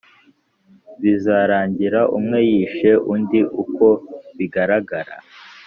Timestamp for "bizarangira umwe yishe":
1.01-2.91